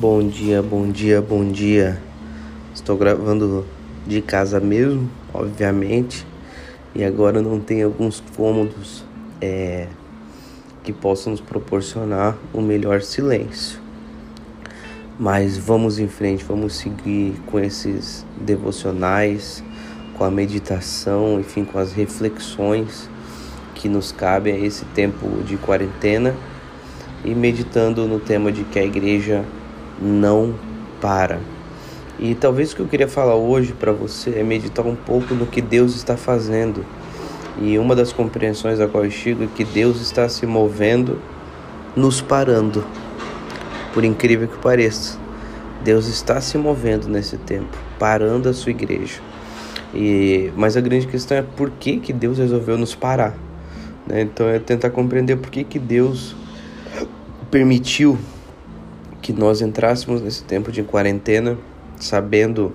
[0.00, 2.00] Bom dia, bom dia, bom dia.
[2.72, 3.66] Estou gravando
[4.06, 6.24] de casa mesmo, obviamente,
[6.94, 9.04] e agora não tem alguns cômodos
[9.40, 9.88] é,
[10.84, 13.80] que possam nos proporcionar o um melhor silêncio.
[15.18, 19.64] Mas vamos em frente, vamos seguir com esses devocionais,
[20.16, 23.10] com a meditação, enfim, com as reflexões
[23.74, 26.36] que nos cabem a esse tempo de quarentena
[27.24, 29.44] e meditando no tema de que a igreja
[30.00, 30.54] não
[31.00, 31.40] para.
[32.18, 35.46] E talvez o que eu queria falar hoje para você é meditar um pouco no
[35.46, 36.84] que Deus está fazendo.
[37.60, 41.20] E uma das compreensões a qual eu chego é que Deus está se movendo,
[41.94, 42.84] nos parando.
[43.94, 45.18] Por incrível que pareça,
[45.82, 49.20] Deus está se movendo nesse tempo, parando a sua igreja.
[49.94, 53.34] E mas a grande questão é por que que Deus resolveu nos parar.
[54.06, 54.22] Né?
[54.22, 56.36] Então é tentar compreender por que que Deus
[57.50, 58.18] permitiu
[59.28, 61.58] que nós entrássemos nesse tempo de quarentena,
[62.00, 62.72] sabendo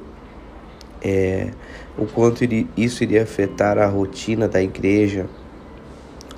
[1.01, 1.49] é,
[1.97, 2.43] o quanto
[2.77, 5.25] isso iria afetar a rotina da igreja.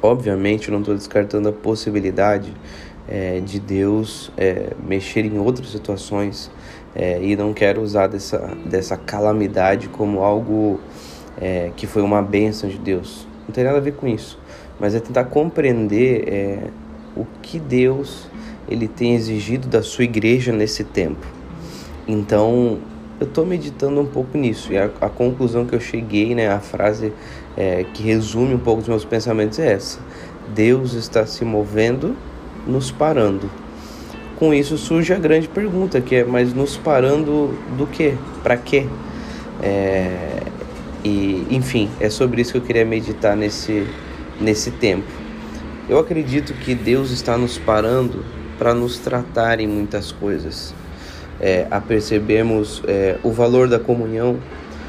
[0.02, 2.54] Obviamente, não estou descartando a possibilidade
[3.10, 6.50] é, de Deus é, mexer em outras situações
[6.96, 10.80] é, e não quero usar dessa, dessa calamidade como algo
[11.38, 13.28] é, que foi uma bênção de Deus.
[13.46, 14.40] Não tem nada a ver com isso,
[14.80, 16.60] mas é tentar compreender é,
[17.18, 18.30] o que Deus
[18.68, 21.26] ele tem exigido da sua igreja nesse tempo.
[22.08, 22.80] Então,
[23.20, 26.60] eu estou meditando um pouco nisso e a, a, conclusão que eu cheguei, né, a
[26.60, 27.14] frase
[27.56, 30.00] é, que resume um pouco os meus pensamentos é essa:
[30.54, 32.16] Deus está se movendo,
[32.68, 33.50] nos parando.
[34.36, 38.16] Com isso surge a grande pergunta que é: mas nos parando do quê?
[38.44, 38.86] Para quê?
[39.64, 40.44] É,
[41.04, 43.88] e enfim, é sobre isso que eu queria meditar nesse
[44.40, 45.08] nesse tempo.
[45.88, 48.26] Eu acredito que Deus está nos parando
[48.58, 50.74] para nos tratar em muitas coisas.
[51.40, 54.38] É, a percebermos é, o valor da comunhão,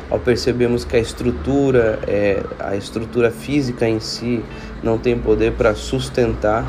[0.09, 4.43] ao percebermos que a estrutura, é, a estrutura física em si
[4.83, 6.65] não tem poder para sustentar,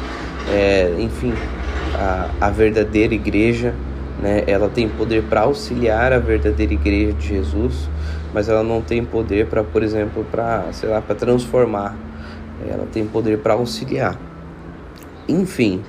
[0.51, 1.33] é, enfim,
[1.93, 3.73] a, a verdadeira igreja,
[4.21, 4.43] né?
[4.47, 7.89] Ela tem poder para auxiliar a verdadeira igreja de Jesus,
[8.33, 11.95] mas ela não tem poder para, por exemplo, para, sei lá, para transformar.
[12.67, 14.19] Ela tem poder para auxiliar.
[15.27, 15.83] Enfim,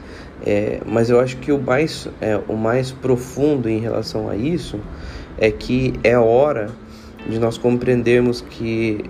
[0.45, 4.79] é, mas eu acho que o mais, é, o mais profundo em relação a isso
[5.37, 6.71] é que é hora
[7.29, 9.05] de nós compreendermos que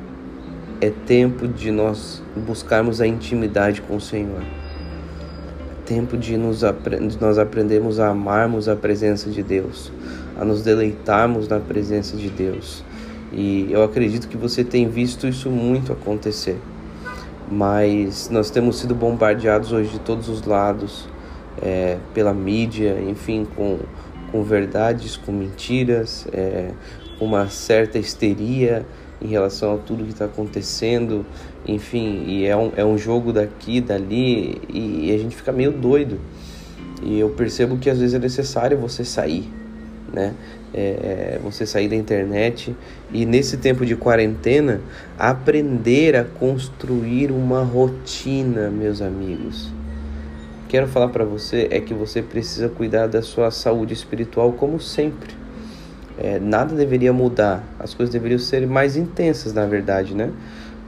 [0.81, 4.43] é tempo de nós buscarmos a intimidade com o Senhor.
[4.43, 9.93] É tempo de, nos, de nós aprendermos a amarmos a presença de Deus,
[10.39, 12.85] a nos deleitarmos na presença de Deus.
[13.33, 16.57] E eu acredito que você tem visto isso muito acontecer.
[17.51, 21.09] Mas nós temos sido bombardeados hoje de todos os lados
[21.63, 23.79] é, pela mídia, enfim, com,
[24.31, 26.71] com verdades, com mentiras, é,
[27.21, 28.85] uma certa histeria
[29.21, 31.27] em relação a tudo que está acontecendo,
[31.67, 35.73] enfim, e é um, é um jogo daqui, dali, e, e a gente fica meio
[35.73, 36.21] doido.
[37.03, 39.49] E eu percebo que às vezes é necessário você sair,
[40.13, 40.35] né?
[40.73, 42.77] É, é você sair da internet
[43.11, 44.83] e nesse tempo de quarentena
[45.19, 49.73] aprender a construir uma rotina, meus amigos
[50.69, 55.35] quero falar para você é que você precisa cuidar da sua saúde espiritual como sempre.
[56.19, 60.31] É, nada deveria mudar, as coisas deveriam ser mais intensas, na verdade, né?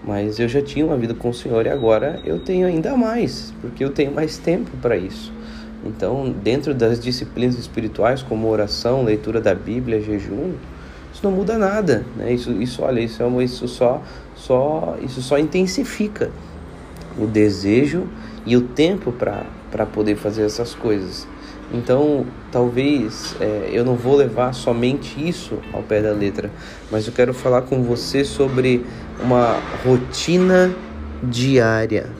[0.04, 3.54] Mas eu já tinha uma vida com o Senhor e agora eu tenho ainda mais,
[3.60, 5.32] porque eu tenho mais tempo para isso.
[5.84, 10.52] Então, dentro das disciplinas espirituais, como oração, leitura da Bíblia, jejum,
[11.12, 12.32] isso não muda nada, né?
[12.32, 14.02] Isso, isso olha, isso, é uma, isso só,
[14.34, 16.30] só, isso só intensifica
[17.18, 18.06] o desejo
[18.44, 19.44] e o tempo para
[19.86, 21.26] poder fazer essas coisas.
[21.72, 26.50] Então, talvez é, eu não vou levar somente isso ao pé da letra,
[26.90, 28.84] mas eu quero falar com você sobre
[29.22, 30.74] uma rotina
[31.22, 32.10] diária.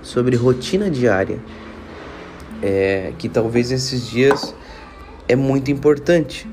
[0.00, 1.40] Sobre rotina diária.
[2.62, 4.54] É, que talvez esses dias
[5.26, 6.46] é muito importante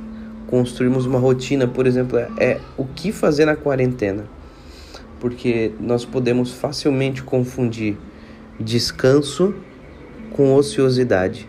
[0.48, 4.26] construirmos uma rotina, por exemplo, é, é o que fazer na quarentena.
[5.20, 7.98] Porque nós podemos facilmente confundir
[8.60, 9.54] descanso
[10.32, 11.48] com ociosidade.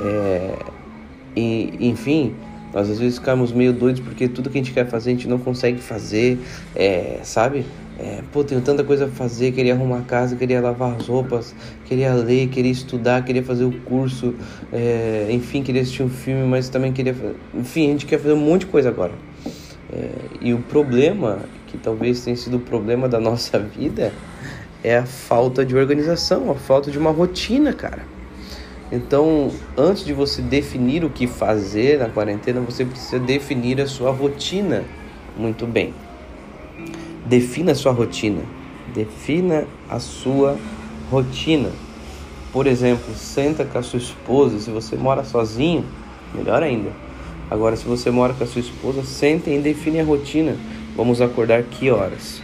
[0.00, 0.54] É,
[1.36, 2.34] e, enfim,
[2.72, 5.28] nós às vezes ficamos meio doidos porque tudo que a gente quer fazer a gente
[5.28, 6.38] não consegue fazer,
[6.74, 7.64] é, sabe?
[7.98, 11.52] É, pô, tenho tanta coisa a fazer, queria arrumar a casa, queria lavar as roupas,
[11.84, 14.34] queria ler, queria estudar, queria fazer o curso,
[14.72, 17.14] é, enfim, queria assistir um filme, mas também queria.
[17.52, 19.12] Enfim, a gente quer fazer um monte de coisa agora.
[19.92, 20.10] É,
[20.40, 24.12] e o problema, que talvez tenha sido o problema da nossa vida,
[24.82, 28.02] é a falta de organização, a falta de uma rotina, cara.
[28.90, 34.10] Então, antes de você definir o que fazer na quarentena, você precisa definir a sua
[34.10, 34.84] rotina
[35.36, 35.92] muito bem.
[37.26, 38.42] Defina a sua rotina.
[38.94, 40.56] Defina a sua
[41.10, 41.70] rotina.
[42.50, 45.84] Por exemplo, senta com a sua esposa, se você mora sozinho,
[46.34, 46.90] melhor ainda.
[47.50, 50.56] Agora, se você mora com a sua esposa, sentem e define a rotina.
[50.96, 52.42] Vamos acordar que horas?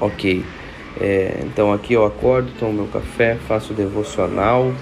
[0.00, 0.44] Ok.
[0.98, 4.72] É, então aqui eu acordo, tomo meu café, faço devocional.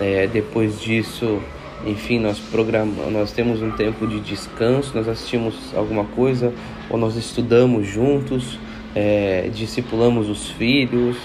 [0.00, 1.40] É, depois disso,
[1.86, 6.52] enfim, nós programamos, nós temos um tempo de descanso, nós assistimos alguma coisa
[6.88, 8.58] ou nós estudamos juntos,
[8.94, 11.16] é, discipulamos os filhos,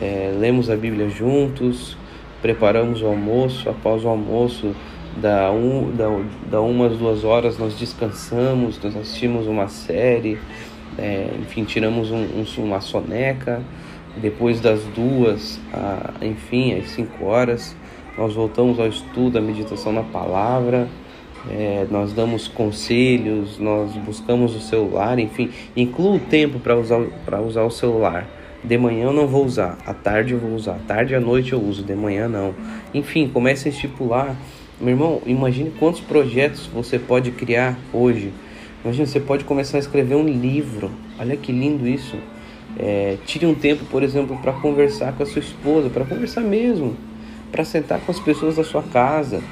[0.00, 1.96] é, lemos a Bíblia juntos,
[2.40, 3.68] preparamos o almoço.
[3.68, 4.74] Após o almoço,
[5.20, 6.06] da, um, da,
[6.50, 10.38] da umas duas horas, nós descansamos, nós assistimos uma série,
[10.98, 13.62] é, enfim, tiramos um, um, uma soneca.
[14.16, 17.76] Depois das duas, a, enfim, às cinco horas,
[18.16, 20.88] nós voltamos ao estudo, à meditação na palavra.
[21.48, 27.00] É, nós damos conselhos, nós buscamos o celular, enfim, inclua o tempo para usar,
[27.46, 28.26] usar o celular.
[28.62, 31.20] De manhã eu não vou usar, à tarde eu vou usar, à tarde e à
[31.20, 32.52] noite eu uso, de manhã não.
[32.92, 34.36] Enfim, comece a estipular.
[34.80, 38.32] Meu irmão, imagine quantos projetos você pode criar hoje.
[38.84, 40.90] Imagina, você pode começar a escrever um livro.
[41.18, 42.16] Olha que lindo isso.
[42.78, 46.96] É, tire um tempo, por exemplo, para conversar com a sua esposa, para conversar mesmo,
[47.50, 49.42] para sentar com as pessoas da sua casa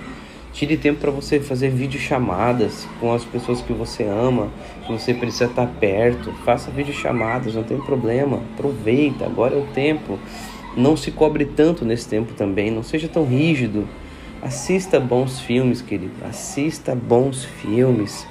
[0.56, 4.48] Tire tempo para você fazer videochamadas com as pessoas que você ama,
[4.86, 6.32] que você precisa estar perto.
[6.46, 8.40] Faça videochamadas, não tem problema.
[8.54, 10.18] Aproveita, agora é o tempo.
[10.74, 13.86] Não se cobre tanto nesse tempo também, não seja tão rígido.
[14.40, 16.14] Assista bons filmes, querido.
[16.26, 18.26] Assista bons filmes.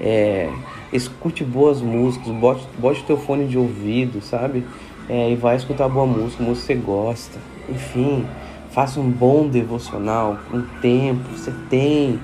[0.00, 0.50] É,
[0.92, 4.64] escute boas músicas, bote, bote teu fone de ouvido, sabe?
[5.08, 7.38] É, e vai escutar boa música, música que você gosta.
[7.68, 8.24] Enfim,
[8.70, 12.20] Faça um bom devocional, um tempo, você tem.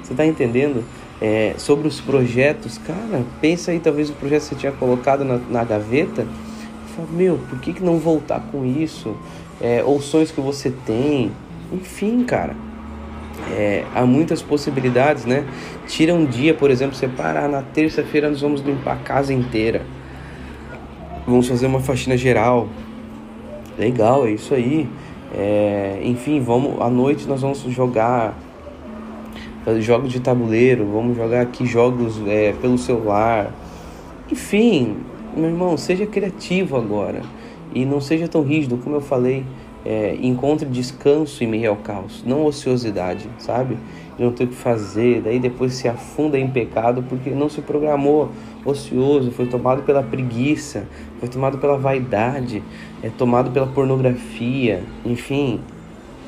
[0.00, 0.84] Você está entendendo?
[1.20, 5.38] É, sobre os projetos, cara, pensa aí, talvez o projeto que você tinha colocado na,
[5.50, 6.26] na gaveta.
[6.94, 9.16] Fala, meu, por que, que não voltar com isso?
[9.60, 11.32] É, ou sonhos que você tem.
[11.72, 12.54] Enfim, cara.
[13.52, 15.44] É, há muitas possibilidades, né?
[15.86, 19.82] Tira um dia, por exemplo, você parar na terça-feira, nós vamos limpar a casa inteira.
[21.26, 22.68] Vamos fazer uma faxina geral.
[23.78, 24.88] Legal, é isso aí.
[25.34, 28.36] É, enfim, vamos à noite nós vamos jogar
[29.78, 33.52] jogos de tabuleiro, vamos jogar aqui jogos é, pelo celular.
[34.30, 34.96] Enfim,
[35.36, 37.22] meu irmão, seja criativo agora
[37.72, 39.44] e não seja tão rígido, como eu falei.
[39.84, 43.78] É, encontre descanso em meio ao caos, não ociosidade, sabe?
[44.16, 47.62] De não ter o que fazer, daí depois se afunda em pecado porque não se
[47.62, 48.28] programou
[48.64, 50.86] ocioso, foi tomado pela preguiça,
[51.18, 52.62] foi tomado pela vaidade,
[53.02, 55.60] é tomado pela pornografia, enfim,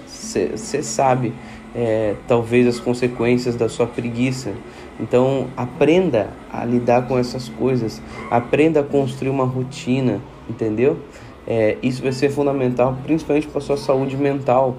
[0.06, 1.34] você sabe
[1.74, 4.52] é, talvez as consequências da sua preguiça.
[5.00, 8.00] Então aprenda a lidar com essas coisas,
[8.30, 10.98] aprenda a construir uma rotina, entendeu?
[11.46, 14.76] É, isso vai ser fundamental, principalmente para sua saúde mental,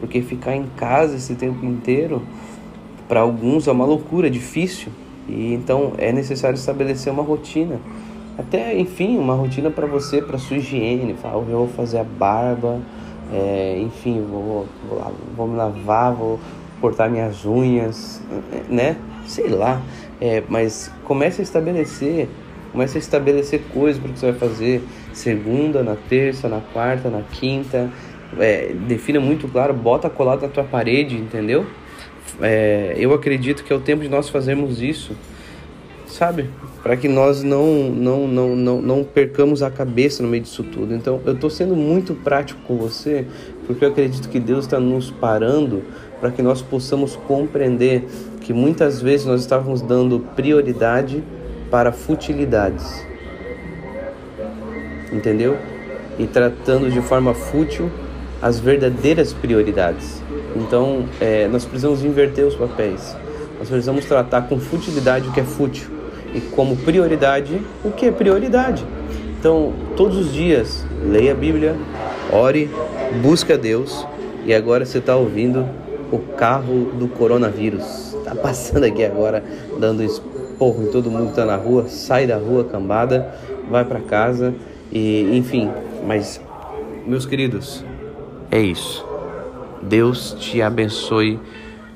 [0.00, 2.22] porque ficar em casa esse tempo inteiro,
[3.08, 4.90] para alguns é uma loucura, é difícil,
[5.28, 7.78] e então é necessário estabelecer uma rotina.
[8.38, 11.14] Até, enfim, uma rotina para você, para sua higiene.
[11.14, 12.80] Falar, eu vou fazer a barba,
[13.32, 16.38] é, enfim, vou, vou, vou, me lavar, vou
[16.80, 18.20] cortar minhas unhas,
[18.68, 18.96] né?
[19.26, 19.80] Sei lá.
[20.20, 22.28] É, mas comece a estabelecer,
[22.72, 24.82] comece a estabelecer coisas para que você vai fazer
[25.12, 27.90] segunda, na terça, na quarta, na quinta.
[28.38, 31.66] É, defina muito claro, bota colado na tua parede, entendeu?
[32.40, 35.16] É, eu acredito que é o tempo de nós fazermos isso,
[36.06, 36.50] sabe?
[36.82, 40.94] Para que nós não, não, não, não, não percamos a cabeça no meio disso tudo.
[40.94, 43.26] Então, eu estou sendo muito prático com você,
[43.66, 45.82] porque eu acredito que Deus está nos parando
[46.20, 48.04] para que nós possamos compreender
[48.40, 51.22] que muitas vezes nós estávamos dando prioridade
[51.70, 53.04] para futilidades,
[55.12, 55.56] entendeu?
[56.18, 57.90] E tratando de forma fútil
[58.40, 60.22] as verdadeiras prioridades.
[60.54, 63.16] Então, é, nós precisamos inverter os papéis.
[63.58, 65.88] Nós precisamos tratar com futilidade o que é fútil
[66.34, 68.84] e como prioridade o que é prioridade.
[69.38, 71.76] Então, todos os dias, leia a Bíblia,
[72.32, 72.70] ore,
[73.22, 74.06] busque a Deus
[74.44, 75.66] e agora você está ouvindo
[76.10, 78.14] o carro do coronavírus.
[78.14, 79.42] Está passando aqui agora,
[79.78, 80.02] dando
[80.56, 81.86] esporro em todo mundo que está na rua.
[81.86, 83.34] Sai da rua, cambada,
[83.70, 84.54] vai para casa
[84.90, 85.70] e enfim.
[86.06, 86.40] Mas,
[87.06, 87.84] meus queridos,
[88.50, 89.04] é isso.
[89.82, 91.38] Deus te abençoe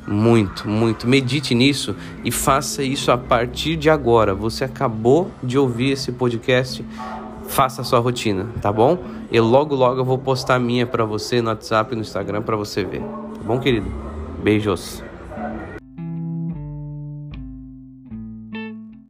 [0.06, 1.08] muito, muito.
[1.08, 4.34] Medite nisso e faça isso a partir de agora.
[4.34, 6.84] Você acabou de ouvir esse podcast,
[7.48, 8.98] faça a sua rotina, tá bom?
[9.30, 12.42] E logo logo eu vou postar a minha para você no WhatsApp e no Instagram
[12.42, 13.02] para você ver.
[13.44, 13.90] bom, querido?
[14.42, 15.09] Beijos.